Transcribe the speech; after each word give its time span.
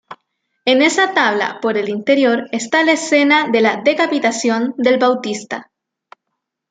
En 0.65 0.81
esa 0.81 1.13
tabla 1.13 1.59
por 1.61 1.77
el 1.77 1.87
interior 1.87 2.47
está 2.51 2.83
la 2.83 2.93
escena 2.93 3.49
de 3.49 3.61
la 3.61 3.83
decapitación 3.83 4.73
del 4.79 4.97
Bautista. 4.97 5.69